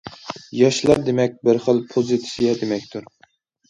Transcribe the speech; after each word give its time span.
ياشلار 0.59 1.03
دېمەك، 1.11 1.37
بىر 1.51 1.63
خىل 1.69 1.85
پوزىتسىيە 1.95 2.61
دېمەكتۇر. 2.65 3.11